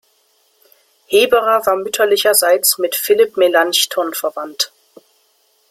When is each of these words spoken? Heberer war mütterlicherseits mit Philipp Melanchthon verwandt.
Heberer 1.05 1.63
war 1.63 1.75
mütterlicherseits 1.75 2.79
mit 2.79 2.95
Philipp 2.95 3.37
Melanchthon 3.37 4.15
verwandt. 4.15 4.71